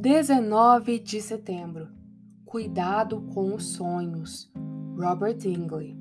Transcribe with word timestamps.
19 0.00 0.98
de 0.98 1.20
setembro. 1.20 1.86
Cuidado 2.46 3.20
com 3.34 3.54
os 3.54 3.74
sonhos. 3.74 4.50
Robert 4.96 5.44
Ingley. 5.44 5.94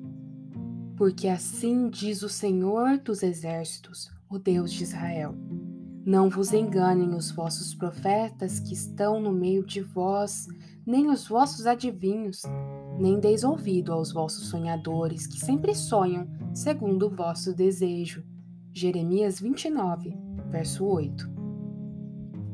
Porque 0.96 1.28
assim 1.28 1.90
diz 1.90 2.24
o 2.24 2.30
Senhor 2.30 2.98
dos 3.00 3.22
Exércitos, 3.22 4.10
o 4.30 4.40
Deus 4.40 4.72
de 4.72 4.84
Israel: 4.84 5.36
Não 6.06 6.30
vos 6.30 6.54
enganem 6.54 7.14
os 7.14 7.30
vossos 7.30 7.76
profetas 7.76 8.62
que 8.62 8.74
estão 8.74 9.20
no 9.20 9.34
meio 9.34 9.66
de 9.66 9.82
vós, 9.82 10.48
nem 10.86 11.10
os 11.10 11.28
vossos 11.28 11.68
adivinhos, 11.68 12.44
nem 12.98 13.20
deis 13.20 13.44
ouvido 13.44 13.92
aos 13.92 14.14
vossos 14.14 14.48
sonhadores 14.48 15.28
que 15.28 15.38
sempre 15.38 15.76
sonham 15.76 16.26
segundo 16.54 17.08
o 17.08 17.14
vosso 17.14 17.54
desejo. 17.54 18.24
Jeremias 18.72 19.42
29, 19.42 20.18
verso 20.50 20.86
8. 20.86 21.39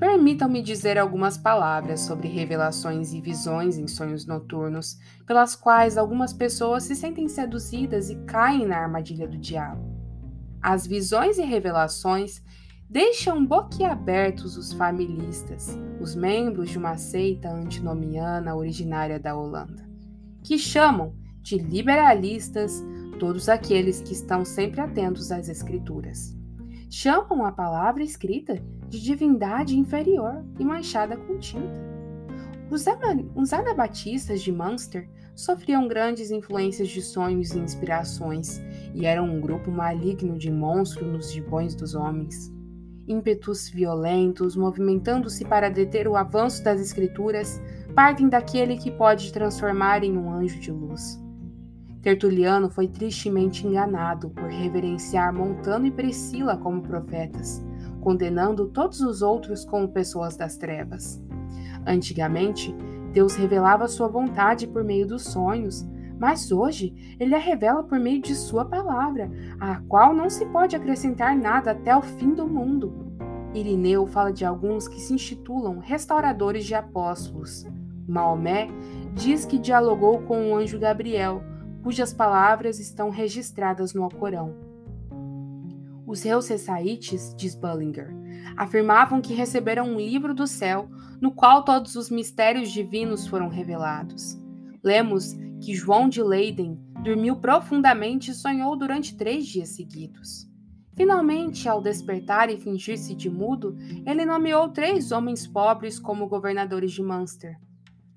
Permitam-me 0.05 0.61
dizer 0.61 0.99
algumas 0.99 1.35
palavras 1.35 2.01
sobre 2.01 2.27
revelações 2.27 3.11
e 3.11 3.19
visões 3.19 3.75
em 3.75 3.87
sonhos 3.87 4.23
noturnos, 4.23 4.99
pelas 5.25 5.55
quais 5.55 5.97
algumas 5.97 6.31
pessoas 6.31 6.83
se 6.83 6.95
sentem 6.95 7.27
seduzidas 7.27 8.11
e 8.11 8.15
caem 8.17 8.67
na 8.67 8.77
armadilha 8.77 9.27
do 9.27 9.35
diabo. 9.35 9.83
As 10.61 10.85
visões 10.85 11.39
e 11.39 11.41
revelações 11.41 12.39
deixam 12.87 13.43
boquiabertos 13.43 14.55
os 14.57 14.73
familistas, 14.73 15.75
os 15.99 16.13
membros 16.13 16.69
de 16.69 16.77
uma 16.77 16.97
seita 16.97 17.49
antinomiana 17.49 18.55
originária 18.55 19.19
da 19.19 19.35
Holanda, 19.35 19.89
que 20.43 20.59
chamam 20.59 21.15
de 21.41 21.57
liberalistas 21.57 22.79
todos 23.19 23.49
aqueles 23.49 24.01
que 24.01 24.13
estão 24.13 24.45
sempre 24.45 24.81
atentos 24.81 25.31
às 25.31 25.49
Escrituras 25.49 26.44
chamam 26.89 27.45
a 27.45 27.51
palavra 27.51 28.03
escrita 28.03 28.61
de 28.87 29.01
divindade 29.01 29.77
inferior 29.77 30.45
e 30.59 30.63
manchada 30.63 31.17
com 31.17 31.37
tinta. 31.37 31.95
Os 33.35 33.53
anabatistas 33.53 34.41
de 34.41 34.51
Munster 34.51 35.07
sofriam 35.35 35.87
grandes 35.87 36.31
influências 36.31 36.87
de 36.89 37.01
sonhos 37.01 37.51
e 37.51 37.59
inspirações 37.59 38.61
e 38.93 39.05
eram 39.05 39.25
um 39.25 39.39
grupo 39.39 39.69
maligno 39.69 40.37
de 40.37 40.49
monstros 40.49 41.07
nos 41.07 41.31
gibões 41.31 41.75
dos 41.75 41.93
homens. 41.93 42.51
Ímpetos 43.07 43.69
violentos, 43.69 44.55
movimentando-se 44.55 45.45
para 45.45 45.69
deter 45.69 46.07
o 46.07 46.15
avanço 46.15 46.63
das 46.63 46.81
escrituras, 46.81 47.61
partem 47.93 48.27
daquele 48.27 48.77
que 48.77 48.89
pode 48.89 49.31
transformar 49.31 50.03
em 50.03 50.17
um 50.17 50.31
anjo 50.31 50.59
de 50.59 50.71
luz. 50.71 51.24
Tertuliano 52.05 52.69
foi 52.69 52.87
tristemente 52.87 53.65
enganado 53.65 54.29
por 54.29 54.47
reverenciar 54.47 55.33
Montano 55.33 55.87
e 55.87 55.91
Priscila 55.91 56.55
como 56.55 56.83
profetas, 56.83 57.65
condenando 57.99 58.67
todos 58.67 59.01
os 59.01 59.23
outros 59.23 59.65
como 59.65 59.87
pessoas 59.87 60.37
das 60.37 60.55
trevas. 60.55 61.19
Antigamente, 61.83 62.75
Deus 63.11 63.33
revelava 63.33 63.87
sua 63.87 64.07
vontade 64.07 64.67
por 64.67 64.83
meio 64.83 65.07
dos 65.07 65.23
sonhos, 65.23 65.83
mas 66.19 66.51
hoje 66.51 67.17
ele 67.19 67.33
a 67.33 67.39
revela 67.39 67.81
por 67.83 67.99
meio 67.99 68.21
de 68.21 68.35
sua 68.35 68.65
palavra, 68.65 69.27
à 69.59 69.77
qual 69.87 70.13
não 70.13 70.29
se 70.29 70.45
pode 70.45 70.75
acrescentar 70.75 71.35
nada 71.35 71.71
até 71.71 71.97
o 71.97 72.03
fim 72.03 72.35
do 72.35 72.45
mundo. 72.47 72.93
Irineu 73.51 74.05
fala 74.05 74.31
de 74.31 74.45
alguns 74.45 74.87
que 74.87 75.01
se 75.01 75.11
intitulam 75.11 75.79
restauradores 75.79 76.65
de 76.65 76.75
apóstolos. 76.75 77.65
Maomé 78.07 78.67
diz 79.15 79.43
que 79.43 79.57
dialogou 79.57 80.19
com 80.19 80.51
o 80.51 80.55
anjo 80.55 80.77
Gabriel, 80.77 81.41
cujas 81.85 82.11
palavras 82.11 82.79
estão 82.79 83.11
registradas 83.11 83.93
no 83.93 84.01
Alcorão. 84.01 84.55
Os 86.07 86.23
reus 86.23 86.47
Ressaites, 86.47 87.35
diz 87.37 87.53
Bullinger, 87.53 88.09
afirmavam 88.57 89.21
que 89.21 89.35
receberam 89.35 89.89
um 89.89 89.97
livro 89.97 90.33
do 90.33 90.47
céu 90.47 90.89
no 91.21 91.31
qual 91.31 91.63
todos 91.63 91.95
os 91.95 92.09
mistérios 92.09 92.71
divinos 92.71 93.27
foram 93.27 93.49
revelados. 93.49 94.35
Lemos 94.83 95.33
que 95.61 95.75
João 95.75 96.09
de 96.09 96.23
Leiden 96.23 96.79
dormiu 97.03 97.35
profundamente 97.35 98.31
e 98.31 98.33
sonhou 98.33 98.75
durante 98.75 99.15
três 99.15 99.45
dias 99.45 99.69
seguidos. 99.69 100.49
Finalmente, 100.95 101.69
ao 101.69 101.83
despertar 101.83 102.49
e 102.49 102.57
fingir-se 102.57 103.13
de 103.13 103.29
mudo, 103.29 103.77
ele 104.07 104.25
nomeou 104.25 104.69
três 104.69 105.11
homens 105.11 105.45
pobres 105.45 105.99
como 105.99 106.27
governadores 106.27 106.93
de 106.93 107.03
Munster. 107.03 107.59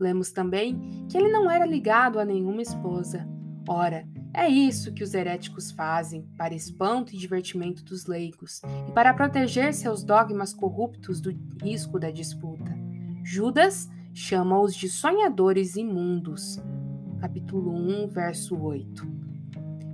Lemos 0.00 0.32
também 0.32 1.06
que 1.10 1.18
ele 1.18 1.30
não 1.30 1.50
era 1.50 1.66
ligado 1.66 2.18
a 2.18 2.24
nenhuma 2.24 2.62
esposa. 2.62 3.28
Ora, 3.68 4.08
é 4.32 4.48
isso 4.48 4.94
que 4.94 5.04
os 5.04 5.12
heréticos 5.12 5.70
fazem, 5.70 6.22
para 6.38 6.54
espanto 6.54 7.14
e 7.14 7.18
divertimento 7.18 7.84
dos 7.84 8.06
leigos, 8.06 8.62
e 8.88 8.92
para 8.92 9.12
proteger 9.12 9.74
seus 9.74 10.02
dogmas 10.02 10.54
corruptos 10.54 11.20
do 11.20 11.30
risco 11.62 11.98
da 11.98 12.10
disputa. 12.10 12.74
Judas 13.22 13.86
chama-os 14.14 14.74
de 14.74 14.88
sonhadores 14.88 15.76
imundos. 15.76 16.58
Capítulo 17.20 17.72
1, 17.72 18.08
verso 18.08 18.58
8. 18.58 19.06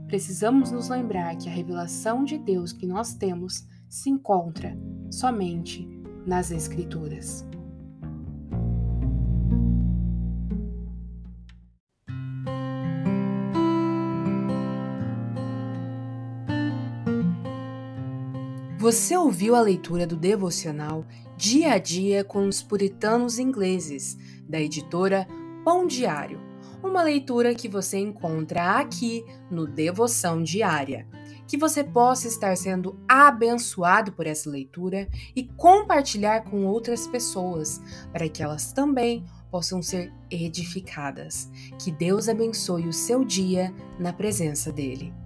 Precisamos 0.06 0.70
nos 0.70 0.88
lembrar 0.88 1.36
que 1.36 1.48
a 1.48 1.52
revelação 1.52 2.22
de 2.22 2.38
Deus 2.38 2.72
que 2.72 2.86
nós 2.86 3.14
temos 3.14 3.66
se 3.88 4.08
encontra 4.08 4.78
somente 5.10 5.88
nas 6.24 6.52
Escrituras. 6.52 7.44
Você 18.84 19.16
ouviu 19.16 19.54
a 19.54 19.62
leitura 19.62 20.06
do 20.06 20.14
devocional 20.14 21.06
Dia 21.38 21.72
a 21.72 21.78
Dia 21.78 22.22
com 22.22 22.46
os 22.46 22.62
Puritanos 22.62 23.38
Ingleses, 23.38 24.14
da 24.46 24.60
editora 24.60 25.26
Pão 25.64 25.86
Diário. 25.86 26.38
Uma 26.82 27.02
leitura 27.02 27.54
que 27.54 27.66
você 27.66 27.96
encontra 27.96 28.78
aqui 28.78 29.24
no 29.50 29.66
Devoção 29.66 30.42
Diária. 30.42 31.08
Que 31.48 31.56
você 31.56 31.82
possa 31.82 32.28
estar 32.28 32.54
sendo 32.58 33.02
abençoado 33.08 34.12
por 34.12 34.26
essa 34.26 34.50
leitura 34.50 35.08
e 35.34 35.44
compartilhar 35.44 36.42
com 36.42 36.66
outras 36.66 37.06
pessoas, 37.06 37.80
para 38.12 38.28
que 38.28 38.42
elas 38.42 38.70
também 38.70 39.24
possam 39.50 39.80
ser 39.80 40.12
edificadas. 40.30 41.50
Que 41.78 41.90
Deus 41.90 42.28
abençoe 42.28 42.86
o 42.86 42.92
seu 42.92 43.24
dia 43.24 43.74
na 43.98 44.12
presença 44.12 44.70
dEle. 44.70 45.23